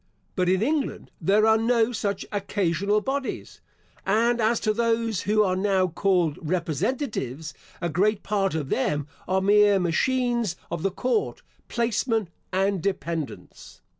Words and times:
But 0.35 0.49
in 0.49 0.63
England 0.63 1.11
there 1.21 1.45
are 1.45 1.59
no 1.59 1.91
such 1.91 2.25
occasional 2.31 3.01
bodies; 3.01 3.61
and 4.03 4.41
as 4.41 4.59
to 4.61 4.73
those 4.73 5.21
who 5.29 5.43
are 5.43 5.55
now 5.55 5.89
called 5.89 6.39
Representatives, 6.41 7.53
a 7.81 7.87
great 7.87 8.23
part 8.23 8.55
of 8.55 8.69
them 8.69 9.05
are 9.27 9.41
mere 9.41 9.79
machines 9.79 10.55
of 10.71 10.81
the 10.81 10.89
court, 10.89 11.43
placemen, 11.69 12.29
and 12.51 12.81
dependants. 12.81 13.81